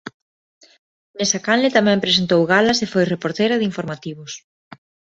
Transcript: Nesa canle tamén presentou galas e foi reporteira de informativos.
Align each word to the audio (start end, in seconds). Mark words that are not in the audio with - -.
Nesa 1.17 1.39
canle 1.45 1.75
tamén 1.77 2.03
presentou 2.05 2.41
galas 2.53 2.79
e 2.85 2.91
foi 2.93 3.03
reporteira 3.07 3.55
de 3.59 3.67
informativos. 3.71 4.31